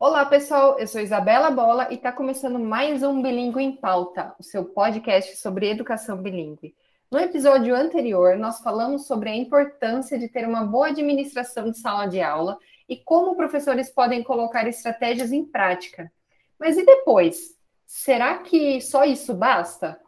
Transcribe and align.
Olá, 0.00 0.24
pessoal. 0.24 0.78
Eu 0.78 0.86
sou 0.86 1.00
Isabela 1.00 1.50
Bola 1.50 1.88
e 1.90 1.96
está 1.96 2.12
começando 2.12 2.56
mais 2.56 3.02
um 3.02 3.20
Bilingue 3.20 3.60
em 3.60 3.72
Pauta, 3.72 4.32
o 4.38 4.44
seu 4.44 4.64
podcast 4.64 5.36
sobre 5.38 5.68
educação 5.68 6.16
bilíngue. 6.22 6.72
No 7.10 7.18
episódio 7.18 7.74
anterior, 7.74 8.36
nós 8.36 8.60
falamos 8.60 9.08
sobre 9.08 9.28
a 9.28 9.34
importância 9.34 10.16
de 10.16 10.28
ter 10.28 10.46
uma 10.46 10.64
boa 10.64 10.90
administração 10.90 11.68
de 11.68 11.80
sala 11.80 12.06
de 12.06 12.20
aula 12.20 12.58
e 12.88 12.96
como 12.96 13.34
professores 13.34 13.90
podem 13.90 14.22
colocar 14.22 14.68
estratégias 14.68 15.32
em 15.32 15.44
prática. 15.44 16.12
Mas 16.60 16.76
e 16.76 16.86
depois? 16.86 17.56
Será 17.84 18.38
que 18.38 18.80
só 18.80 19.04
isso 19.04 19.34
basta? 19.34 20.00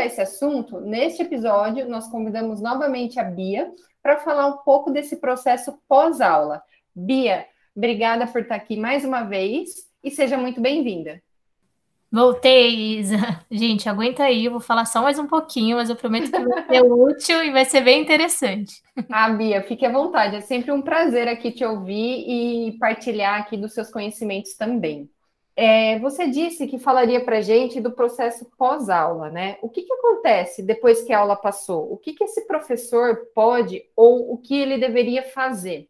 Fechar 0.00 0.06
esse 0.06 0.20
assunto, 0.20 0.80
neste 0.80 1.22
episódio, 1.22 1.88
nós 1.88 2.08
convidamos 2.08 2.60
novamente 2.60 3.18
a 3.18 3.24
Bia 3.24 3.70
para 4.02 4.18
falar 4.18 4.46
um 4.46 4.58
pouco 4.58 4.90
desse 4.90 5.16
processo 5.16 5.78
pós-aula. 5.86 6.62
Bia, 6.94 7.46
obrigada 7.76 8.26
por 8.26 8.40
estar 8.40 8.54
aqui 8.54 8.76
mais 8.76 9.04
uma 9.04 9.24
vez 9.24 9.70
e 10.02 10.10
seja 10.10 10.38
muito 10.38 10.60
bem-vinda. 10.60 11.22
Voltei, 12.10 12.98
Isa. 12.98 13.18
Gente, 13.50 13.88
aguenta 13.88 14.24
aí, 14.24 14.46
eu 14.46 14.52
vou 14.52 14.60
falar 14.60 14.84
só 14.86 15.02
mais 15.02 15.18
um 15.18 15.26
pouquinho, 15.26 15.76
mas 15.76 15.90
eu 15.90 15.96
prometo 15.96 16.30
que 16.30 16.44
vai 16.44 16.66
ser 16.66 16.82
útil 16.82 17.44
e 17.44 17.50
vai 17.50 17.64
ser 17.64 17.82
bem 17.82 18.00
interessante. 18.00 18.82
Ah, 19.10 19.28
Bia, 19.30 19.62
fique 19.62 19.84
à 19.84 19.92
vontade. 19.92 20.36
É 20.36 20.40
sempre 20.40 20.72
um 20.72 20.82
prazer 20.82 21.28
aqui 21.28 21.52
te 21.52 21.64
ouvir 21.64 22.24
e 22.26 22.78
partilhar 22.78 23.40
aqui 23.40 23.56
dos 23.56 23.74
seus 23.74 23.90
conhecimentos 23.90 24.54
também. 24.54 25.10
É, 25.56 25.98
você 25.98 26.28
disse 26.28 26.66
que 26.66 26.78
falaria 26.78 27.22
para 27.24 27.40
gente 27.40 27.80
do 27.80 27.90
processo 27.90 28.46
pós-aula, 28.56 29.30
né? 29.30 29.58
O 29.60 29.68
que, 29.68 29.82
que 29.82 29.92
acontece 29.92 30.62
depois 30.62 31.02
que 31.02 31.12
a 31.12 31.18
aula 31.18 31.36
passou? 31.36 31.92
O 31.92 31.96
que, 31.96 32.12
que 32.12 32.24
esse 32.24 32.46
professor 32.46 33.26
pode 33.34 33.84
ou 33.94 34.32
o 34.32 34.38
que 34.38 34.54
ele 34.54 34.78
deveria 34.78 35.22
fazer? 35.22 35.88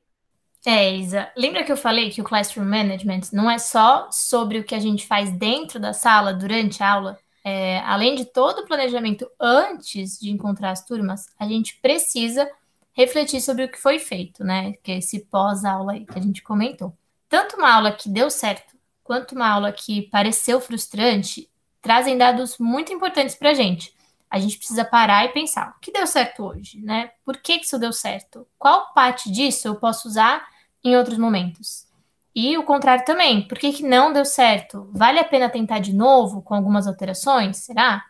É, 0.66 0.94
Isa, 0.94 1.30
lembra 1.36 1.64
que 1.64 1.72
eu 1.72 1.76
falei 1.76 2.10
que 2.10 2.20
o 2.20 2.24
Classroom 2.24 2.66
Management 2.66 3.22
não 3.32 3.50
é 3.50 3.58
só 3.58 4.08
sobre 4.10 4.58
o 4.58 4.64
que 4.64 4.74
a 4.74 4.78
gente 4.78 5.06
faz 5.06 5.30
dentro 5.30 5.80
da 5.80 5.92
sala 5.92 6.34
durante 6.34 6.82
a 6.82 6.92
aula? 6.92 7.18
É, 7.42 7.78
além 7.80 8.14
de 8.14 8.26
todo 8.26 8.60
o 8.60 8.66
planejamento 8.66 9.26
antes 9.40 10.18
de 10.18 10.30
encontrar 10.30 10.72
as 10.72 10.84
turmas, 10.84 11.26
a 11.38 11.46
gente 11.46 11.80
precisa 11.80 12.50
refletir 12.92 13.40
sobre 13.40 13.64
o 13.64 13.70
que 13.70 13.78
foi 13.78 13.98
feito, 13.98 14.44
né? 14.44 14.74
Que 14.82 14.92
é 14.92 14.98
esse 14.98 15.20
pós-aula 15.26 15.92
aí 15.92 16.04
que 16.04 16.18
a 16.18 16.22
gente 16.22 16.42
comentou. 16.42 16.92
Tanto 17.28 17.56
uma 17.56 17.74
aula 17.74 17.92
que 17.92 18.10
deu 18.10 18.30
certo, 18.30 18.76
quanto 19.10 19.34
uma 19.34 19.48
aula 19.48 19.72
que 19.72 20.02
pareceu 20.02 20.60
frustrante, 20.60 21.50
trazem 21.82 22.16
dados 22.16 22.58
muito 22.58 22.92
importantes 22.92 23.34
para 23.34 23.50
a 23.50 23.54
gente 23.54 23.92
a 24.30 24.38
gente 24.38 24.56
precisa 24.56 24.84
parar 24.84 25.24
e 25.24 25.30
pensar: 25.30 25.74
o 25.76 25.80
que 25.80 25.90
deu 25.90 26.06
certo 26.06 26.44
hoje, 26.44 26.80
né? 26.80 27.10
Por 27.24 27.38
que, 27.38 27.54
isso 27.54 27.78
deu 27.78 27.92
certo? 27.92 28.46
Qual 28.56 28.94
parte 28.94 29.30
disso 29.30 29.66
eu 29.66 29.74
posso 29.74 30.06
usar 30.06 30.46
em 30.84 30.96
outros 30.96 31.18
momentos? 31.18 31.88
E 32.32 32.56
o 32.56 32.62
contrário 32.62 33.04
também, 33.04 33.46
por 33.48 33.58
que, 33.58 33.72
que 33.72 33.82
não 33.82 34.12
deu 34.12 34.24
certo? 34.24 34.88
Vale 34.92 35.18
a 35.18 35.24
pena 35.24 35.50
tentar 35.50 35.80
de 35.80 35.92
novo 35.92 36.40
com 36.42 36.54
algumas 36.54 36.86
alterações? 36.86 37.56
Será? 37.56 38.04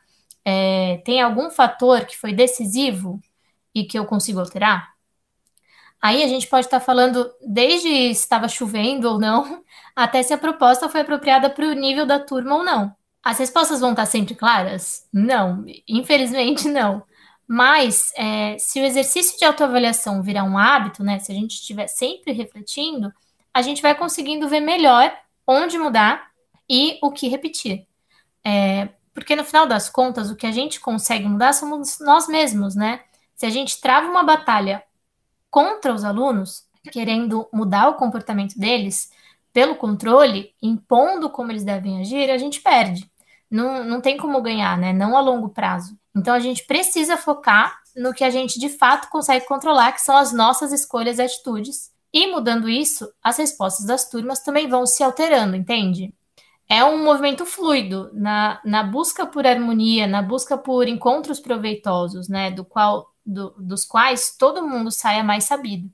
É, 0.45 1.01
tem 1.07 1.23
algum 1.23 1.51
fator 1.51 2.05
que 2.05 2.19
foi 2.19 2.35
decisivo 2.35 3.19
e 3.75 3.85
que 3.85 3.99
eu 3.99 4.05
consigo 4.05 4.41
alterar? 4.41 4.90
Aí 6.03 6.23
a 6.23 6.29
gente 6.29 6.47
pode 6.47 6.67
estar 6.67 6.81
falando 6.81 7.31
desde 7.47 7.89
se 7.89 8.23
estava 8.23 8.49
chovendo 8.49 9.09
ou 9.09 9.19
não, 9.19 9.63
até 9.95 10.23
se 10.23 10.33
a 10.33 10.39
proposta 10.39 10.89
foi 10.89 11.03
apropriada 11.03 11.51
para 11.51 11.67
o 11.67 11.73
nível 11.73 12.07
da 12.07 12.19
turma 12.19 12.57
ou 12.57 12.65
não. 12.65 12.95
As 13.23 13.39
respostas 13.39 13.81
vão 13.81 13.91
estar 13.91 14.07
sempre 14.07 14.35
claras? 14.35 15.07
Não, 15.13 15.65
infelizmente 15.87 16.67
não. 16.71 17.03
Mas 17.47 18.13
é, 18.17 18.57
se 18.59 18.81
o 18.81 18.85
exercício 18.85 19.39
de 19.39 19.45
autoavaliação 19.45 20.23
virar 20.23 20.45
um 20.45 20.57
hábito, 20.57 21.03
né? 21.03 21.19
Se 21.19 21.33
a 21.33 21.35
gente 21.35 21.57
estiver 21.57 21.89
sempre 21.89 22.33
refletindo, 22.33 23.13
a 23.53 23.61
gente 23.61 23.83
vai 23.83 23.95
conseguindo 23.95 24.49
ver 24.49 24.61
melhor 24.61 25.13
onde 25.47 25.77
mudar 25.77 26.31
e 26.69 26.99
o 27.03 27.11
que 27.11 27.29
repetir. 27.29 27.87
É, 28.45 28.89
porque 29.13 29.35
no 29.35 29.45
final 29.45 29.67
das 29.67 29.91
contas, 29.91 30.31
o 30.31 30.37
que 30.37 30.47
a 30.47 30.53
gente 30.53 30.79
consegue 30.79 31.29
mudar 31.29 31.53
somos 31.53 31.99
nós 32.01 32.29
mesmos, 32.29 32.77
né? 32.77 33.01
Se 33.35 33.45
a 33.45 33.51
gente 33.51 33.81
trava 33.81 34.09
uma 34.09 34.23
batalha 34.23 34.83
contra 35.51 35.93
os 35.93 36.05
alunos, 36.05 36.65
querendo 36.91 37.49
mudar 37.53 37.89
o 37.89 37.95
comportamento 37.95 38.59
deles, 38.59 39.11
pelo 39.53 39.75
controle, 39.75 40.55
impondo 40.63 41.29
como 41.29 41.51
eles 41.51 41.65
devem 41.65 42.01
agir, 42.01 42.31
a 42.31 42.39
gente 42.39 42.61
perde. 42.61 43.11
Não, 43.51 43.83
não 43.83 44.01
tem 44.01 44.17
como 44.17 44.41
ganhar, 44.41 44.79
né? 44.79 44.93
Não 44.93 45.17
a 45.17 45.21
longo 45.21 45.49
prazo. 45.49 45.99
Então 46.17 46.33
a 46.33 46.39
gente 46.39 46.65
precisa 46.67 47.17
focar 47.17 47.81
no 47.97 48.15
que 48.15 48.23
a 48.23 48.31
gente 48.31 48.59
de 48.59 48.69
fato 48.69 49.09
consegue 49.11 49.47
controlar, 49.47 49.93
que 49.93 50.01
são 50.01 50.17
as 50.17 50.33
nossas 50.33 50.73
escolhas 50.73 51.19
e 51.19 51.23
atitudes. 51.23 51.91
E 52.13 52.27
mudando 52.29 52.69
isso, 52.69 53.09
as 53.23 53.39
respostas 53.39 53.87
das 53.87 54.09
turmas 54.09 54.41
também 54.41 54.69
vão 54.69 54.87
se 54.87 55.03
alterando, 55.03 55.57
entende? 55.57 56.15
É 56.69 56.85
um 56.85 57.03
movimento 57.03 57.45
fluido 57.45 58.11
na, 58.13 58.61
na 58.65 58.85
busca 58.85 59.27
por 59.27 59.45
harmonia, 59.45 60.07
na 60.07 60.23
busca 60.23 60.57
por 60.57 60.87
encontros 60.87 61.41
proveitosos, 61.41 62.29
né? 62.29 62.51
Do 62.51 62.65
qual, 62.65 63.13
do, 63.31 63.55
dos 63.59 63.85
quais 63.85 64.37
todo 64.37 64.67
mundo 64.67 64.91
saia 64.91 65.23
mais 65.23 65.45
sabido. 65.45 65.91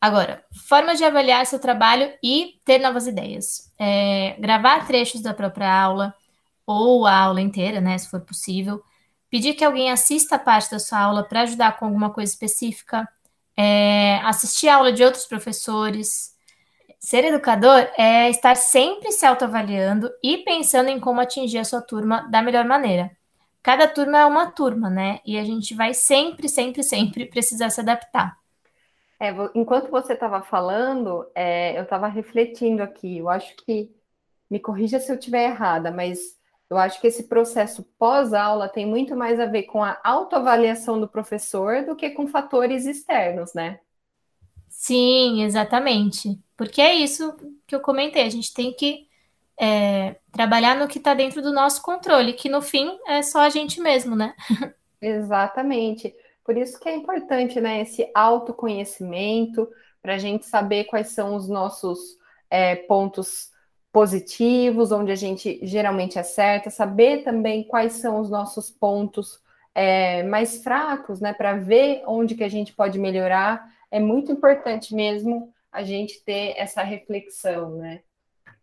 Agora, 0.00 0.44
formas 0.68 0.98
de 0.98 1.04
avaliar 1.04 1.46
seu 1.46 1.58
trabalho 1.58 2.12
e 2.22 2.60
ter 2.64 2.78
novas 2.78 3.06
ideias. 3.06 3.72
É, 3.78 4.36
gravar 4.38 4.86
trechos 4.86 5.22
da 5.22 5.32
própria 5.32 5.72
aula 5.72 6.14
ou 6.66 7.06
a 7.06 7.16
aula 7.16 7.40
inteira, 7.40 7.80
né, 7.80 7.96
se 7.96 8.10
for 8.10 8.20
possível. 8.20 8.82
Pedir 9.30 9.54
que 9.54 9.64
alguém 9.64 9.90
assista 9.90 10.36
a 10.36 10.38
parte 10.38 10.70
da 10.70 10.78
sua 10.78 11.00
aula 11.00 11.24
para 11.24 11.42
ajudar 11.42 11.78
com 11.78 11.86
alguma 11.86 12.10
coisa 12.10 12.30
específica. 12.30 13.08
É, 13.56 14.18
assistir 14.22 14.68
a 14.68 14.76
aula 14.76 14.92
de 14.92 15.02
outros 15.02 15.24
professores. 15.24 16.34
Ser 17.00 17.24
educador 17.24 17.88
é 17.96 18.28
estar 18.28 18.54
sempre 18.54 19.12
se 19.12 19.24
autoavaliando 19.24 20.10
e 20.22 20.38
pensando 20.38 20.88
em 20.90 21.00
como 21.00 21.20
atingir 21.20 21.58
a 21.58 21.64
sua 21.64 21.80
turma 21.80 22.28
da 22.30 22.42
melhor 22.42 22.64
maneira. 22.64 23.15
Cada 23.66 23.88
turma 23.88 24.18
é 24.18 24.24
uma 24.24 24.48
turma, 24.48 24.88
né? 24.88 25.18
E 25.26 25.36
a 25.36 25.42
gente 25.42 25.74
vai 25.74 25.92
sempre, 25.92 26.48
sempre, 26.48 26.84
sempre 26.84 27.26
precisar 27.26 27.68
se 27.68 27.80
adaptar. 27.80 28.38
É, 29.18 29.30
enquanto 29.56 29.90
você 29.90 30.12
estava 30.12 30.40
falando, 30.40 31.26
é, 31.34 31.76
eu 31.76 31.82
estava 31.82 32.06
refletindo 32.06 32.80
aqui. 32.80 33.18
Eu 33.18 33.28
acho 33.28 33.56
que, 33.56 33.90
me 34.48 34.60
corrija 34.60 35.00
se 35.00 35.10
eu 35.10 35.16
estiver 35.16 35.50
errada, 35.50 35.90
mas 35.90 36.38
eu 36.70 36.78
acho 36.78 37.00
que 37.00 37.08
esse 37.08 37.24
processo 37.24 37.82
pós-aula 37.98 38.68
tem 38.68 38.86
muito 38.86 39.16
mais 39.16 39.40
a 39.40 39.46
ver 39.46 39.64
com 39.64 39.82
a 39.82 39.98
autoavaliação 40.04 41.00
do 41.00 41.08
professor 41.08 41.84
do 41.84 41.96
que 41.96 42.10
com 42.10 42.28
fatores 42.28 42.86
externos, 42.86 43.52
né? 43.52 43.80
Sim, 44.68 45.42
exatamente. 45.42 46.38
Porque 46.56 46.80
é 46.80 46.94
isso 46.94 47.36
que 47.66 47.74
eu 47.74 47.80
comentei. 47.80 48.22
A 48.22 48.30
gente 48.30 48.54
tem 48.54 48.72
que 48.72 49.05
é, 49.58 50.16
trabalhar 50.32 50.76
no 50.76 50.88
que 50.88 50.98
está 50.98 51.14
dentro 51.14 51.40
do 51.42 51.52
nosso 51.52 51.82
controle, 51.82 52.32
que 52.34 52.48
no 52.48 52.60
fim 52.60 52.98
é 53.06 53.22
só 53.22 53.40
a 53.40 53.48
gente 53.48 53.80
mesmo, 53.80 54.14
né? 54.14 54.34
Exatamente. 55.00 56.14
Por 56.44 56.56
isso 56.56 56.78
que 56.78 56.88
é 56.88 56.94
importante, 56.94 57.60
né, 57.60 57.80
esse 57.80 58.08
autoconhecimento, 58.14 59.68
para 60.00 60.14
a 60.14 60.18
gente 60.18 60.46
saber 60.46 60.84
quais 60.84 61.08
são 61.08 61.34
os 61.34 61.48
nossos 61.48 61.98
é, 62.48 62.76
pontos 62.76 63.50
positivos, 63.92 64.92
onde 64.92 65.10
a 65.10 65.16
gente 65.16 65.58
geralmente 65.62 66.18
acerta, 66.18 66.70
saber 66.70 67.24
também 67.24 67.64
quais 67.64 67.94
são 67.94 68.20
os 68.20 68.30
nossos 68.30 68.70
pontos 68.70 69.40
é, 69.74 70.22
mais 70.22 70.62
fracos, 70.62 71.20
né, 71.20 71.32
para 71.32 71.56
ver 71.56 72.02
onde 72.06 72.34
que 72.34 72.44
a 72.44 72.48
gente 72.48 72.72
pode 72.72 72.98
melhorar. 72.98 73.68
É 73.90 73.98
muito 73.98 74.30
importante 74.30 74.94
mesmo 74.94 75.52
a 75.72 75.82
gente 75.82 76.22
ter 76.24 76.54
essa 76.56 76.82
reflexão, 76.82 77.76
né? 77.76 78.02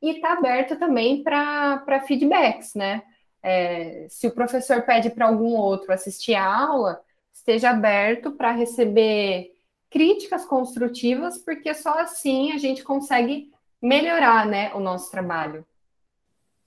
E 0.03 0.17
está 0.17 0.33
aberto 0.33 0.77
também 0.77 1.23
para 1.23 2.03
feedbacks, 2.05 2.75
né? 2.75 3.01
É, 3.41 4.05
se 4.09 4.27
o 4.27 4.31
professor 4.31 4.81
pede 4.81 5.09
para 5.09 5.27
algum 5.27 5.55
outro 5.55 5.93
assistir 5.93 6.35
a 6.35 6.45
aula, 6.45 7.01
esteja 7.33 7.69
aberto 7.69 8.33
para 8.33 8.51
receber 8.51 9.51
críticas 9.89 10.45
construtivas, 10.45 11.37
porque 11.37 11.73
só 11.73 11.99
assim 11.99 12.51
a 12.51 12.57
gente 12.57 12.83
consegue 12.83 13.49
melhorar 13.81 14.45
né, 14.45 14.73
o 14.73 14.79
nosso 14.81 15.09
trabalho. 15.09 15.65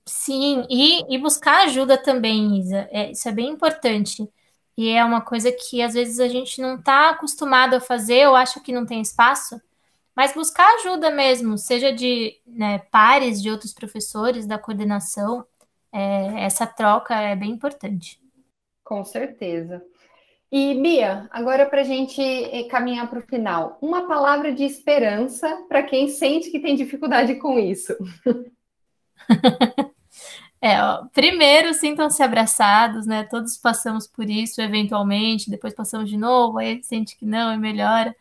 Sim, 0.06 0.64
e, 0.70 1.02
e 1.14 1.18
buscar 1.18 1.64
ajuda 1.64 1.98
também, 1.98 2.58
Isa. 2.58 2.88
É, 2.90 3.10
isso 3.10 3.28
é 3.28 3.32
bem 3.32 3.50
importante. 3.50 4.26
E 4.78 4.88
é 4.88 5.04
uma 5.04 5.20
coisa 5.20 5.52
que 5.52 5.82
às 5.82 5.92
vezes 5.92 6.20
a 6.20 6.28
gente 6.28 6.60
não 6.62 6.76
está 6.76 7.10
acostumado 7.10 7.74
a 7.74 7.80
fazer 7.80 8.26
ou 8.28 8.34
acha 8.34 8.60
que 8.60 8.72
não 8.72 8.86
tem 8.86 9.02
espaço, 9.02 9.60
mas 10.16 10.32
buscar 10.32 10.66
ajuda 10.76 11.10
mesmo, 11.10 11.58
seja 11.58 11.92
de 11.92 12.40
né, 12.46 12.78
pares 12.90 13.42
de 13.42 13.50
outros 13.50 13.74
professores, 13.74 14.46
da 14.46 14.58
coordenação, 14.58 15.46
é, 15.92 16.44
essa 16.44 16.66
troca 16.66 17.14
é 17.14 17.36
bem 17.36 17.50
importante. 17.50 18.18
Com 18.82 19.04
certeza. 19.04 19.84
E 20.50 20.74
Bia, 20.80 21.28
agora 21.30 21.66
para 21.66 21.80
a 21.80 21.84
gente 21.84 22.22
eh, 22.22 22.64
caminhar 22.68 23.10
para 23.10 23.18
o 23.18 23.22
final, 23.22 23.78
uma 23.82 24.06
palavra 24.06 24.52
de 24.52 24.62
esperança 24.62 25.64
para 25.68 25.82
quem 25.82 26.08
sente 26.08 26.50
que 26.50 26.60
tem 26.60 26.76
dificuldade 26.76 27.34
com 27.36 27.58
isso. 27.58 27.94
É, 30.58 30.82
ó, 30.82 31.04
primeiro 31.12 31.74
sintam-se 31.74 32.22
abraçados, 32.22 33.06
né? 33.06 33.24
Todos 33.24 33.56
passamos 33.58 34.06
por 34.06 34.28
isso 34.28 34.60
eventualmente, 34.60 35.50
depois 35.50 35.74
passamos 35.74 36.08
de 36.08 36.16
novo, 36.16 36.58
aí 36.58 36.82
sente 36.82 37.16
que 37.16 37.26
não 37.26 37.52
e 37.52 37.58
melhora. 37.58 38.16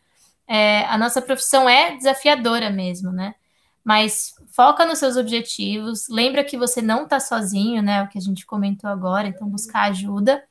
É, 0.48 0.86
a 0.86 0.98
nossa 0.98 1.22
profissão 1.22 1.68
é 1.68 1.96
desafiadora 1.98 2.70
mesmo, 2.70 3.12
né? 3.12 3.36
Mas 3.84 4.34
foca 4.52 4.86
nos 4.86 5.00
seus 5.00 5.16
objetivos, 5.18 6.08
lembra 6.10 6.44
que 6.44 6.58
você 6.58 6.82
não 6.82 7.04
está 7.04 7.20
sozinho, 7.20 7.82
né? 7.84 8.04
O 8.04 8.08
que 8.08 8.18
a 8.18 8.22
gente 8.22 8.46
comentou 8.46 8.90
agora, 8.90 9.28
então 9.28 9.48
buscar 9.48 9.84
ajuda 9.84 10.44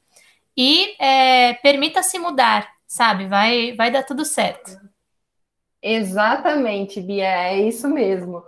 e 0.56 0.94
é, 1.02 1.54
permita-se 1.54 2.18
mudar, 2.18 2.68
sabe? 2.86 3.26
Vai, 3.26 3.74
vai 3.74 3.90
dar 3.90 4.04
tudo 4.04 4.24
certo. 4.24 4.78
Exatamente, 5.82 7.00
Bia, 7.00 7.26
é 7.26 7.60
isso 7.60 7.88
mesmo. 7.88 8.42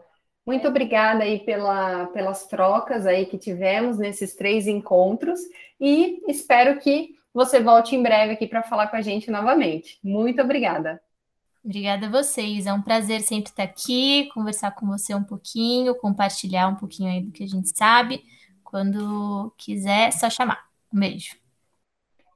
Muito 0.47 0.69
obrigada 0.69 1.25
aí 1.25 1.41
pela, 1.41 2.07
pelas 2.07 2.47
trocas 2.47 3.05
aí 3.05 3.27
que 3.27 3.37
tivemos 3.37 3.99
nesses 3.99 4.35
três 4.37 4.67
encontros 4.69 5.41
e 5.81 6.23
espero 6.29 6.79
que 6.79 7.17
você 7.35 7.61
volte 7.61 7.97
em 7.97 8.03
breve 8.03 8.33
aqui 8.35 8.47
para 8.47 8.63
falar 8.63 8.87
com 8.87 8.97
a 8.97 9.03
gente 9.03 9.31
novamente. 9.31 9.99
Muito 10.03 10.41
obrigada. 10.41 11.03
Obrigada 11.67 12.07
a 12.07 12.09
vocês. 12.09 12.65
É 12.65 12.73
um 12.73 12.81
prazer 12.81 13.23
sempre 13.23 13.51
estar 13.51 13.65
aqui, 13.65 14.29
conversar 14.33 14.71
com 14.71 14.87
você 14.87 15.13
um 15.17 15.25
pouquinho, 15.25 15.97
compartilhar 15.97 16.69
um 16.69 16.77
pouquinho 16.77 17.11
aí 17.11 17.21
do 17.21 17.33
que 17.33 17.43
a 17.43 17.49
gente 17.49 17.77
sabe. 17.77 18.23
Quando 18.63 19.53
quiser, 19.59 20.07
é 20.07 20.11
só 20.13 20.31
chamar. 20.31 20.65
Um 20.95 21.01
beijo. 21.01 21.35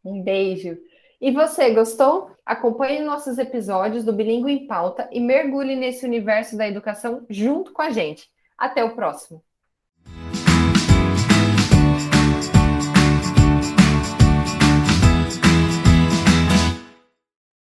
Um 0.04 0.20
beijo. 0.20 0.76
E 1.20 1.30
você, 1.30 1.72
gostou? 1.72 2.36
Acompanhe 2.44 3.04
nossos 3.04 3.38
episódios 3.38 4.04
do 4.04 4.12
Bilingue 4.12 4.50
em 4.50 4.66
Pauta 4.66 5.08
e 5.12 5.20
mergulhe 5.20 5.76
nesse 5.76 6.04
universo 6.04 6.56
da 6.56 6.66
educação 6.66 7.24
junto 7.30 7.72
com 7.72 7.82
a 7.82 7.90
gente. 7.90 8.28
Até 8.58 8.82
o 8.82 8.96
próximo! 8.96 9.44